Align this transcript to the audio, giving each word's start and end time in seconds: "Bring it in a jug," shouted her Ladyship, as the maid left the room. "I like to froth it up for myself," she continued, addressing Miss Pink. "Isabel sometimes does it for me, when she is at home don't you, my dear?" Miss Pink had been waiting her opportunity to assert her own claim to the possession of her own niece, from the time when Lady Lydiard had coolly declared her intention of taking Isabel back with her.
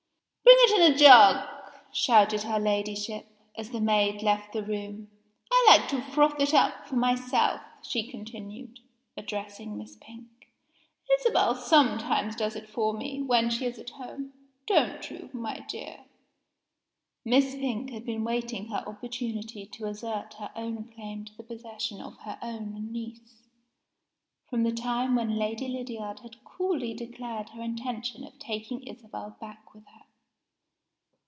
"Bring 0.43 0.83
it 0.83 0.87
in 0.87 0.93
a 0.93 0.97
jug," 0.97 1.47
shouted 1.91 2.43
her 2.43 2.59
Ladyship, 2.59 3.25
as 3.57 3.71
the 3.71 3.79
maid 3.79 4.21
left 4.21 4.53
the 4.53 4.63
room. 4.63 5.09
"I 5.51 5.65
like 5.69 5.87
to 5.89 6.01
froth 6.01 6.39
it 6.39 6.53
up 6.53 6.85
for 6.85 6.95
myself," 6.95 7.61
she 7.83 8.07
continued, 8.09 8.79
addressing 9.17 9.77
Miss 9.77 9.95
Pink. 9.99 10.27
"Isabel 11.19 11.55
sometimes 11.55 12.35
does 12.35 12.55
it 12.55 12.69
for 12.69 12.93
me, 12.93 13.21
when 13.21 13.49
she 13.49 13.65
is 13.65 13.79
at 13.79 13.91
home 13.91 14.33
don't 14.65 15.09
you, 15.09 15.29
my 15.33 15.59
dear?" 15.69 16.05
Miss 17.25 17.55
Pink 17.55 17.91
had 17.91 18.05
been 18.05 18.23
waiting 18.23 18.67
her 18.67 18.83
opportunity 18.87 19.65
to 19.67 19.85
assert 19.85 20.35
her 20.35 20.51
own 20.55 20.85
claim 20.93 21.25
to 21.25 21.35
the 21.37 21.43
possession 21.43 22.01
of 22.01 22.17
her 22.19 22.37
own 22.41 22.91
niece, 22.91 23.43
from 24.47 24.63
the 24.63 24.71
time 24.73 25.15
when 25.15 25.37
Lady 25.37 25.67
Lydiard 25.67 26.19
had 26.19 26.43
coolly 26.43 26.93
declared 26.93 27.49
her 27.49 27.61
intention 27.61 28.23
of 28.25 28.37
taking 28.37 28.83
Isabel 28.83 29.37
back 29.39 29.73
with 29.73 29.85
her. 29.87 30.01